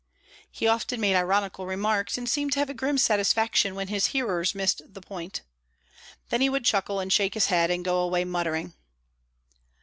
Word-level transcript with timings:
He 0.49 0.65
often 0.67 0.99
made 0.99 1.15
ironical 1.15 1.67
remarks, 1.67 2.17
and 2.17 2.27
seemed 2.27 2.53
to 2.53 2.59
have 2.59 2.71
a 2.71 2.73
grim 2.73 2.97
satisfaction 2.97 3.75
when 3.75 3.89
his 3.89 4.07
hearers 4.07 4.55
missed 4.55 4.81
the 4.91 4.99
point. 4.99 5.43
Then 6.29 6.41
he 6.41 6.49
would 6.49 6.65
chuckle, 6.65 6.99
and 6.99 7.13
shake 7.13 7.35
his 7.35 7.45
head, 7.53 7.69
and 7.69 7.85
go 7.85 7.99
away 8.01 8.25
muttering. 8.25 8.73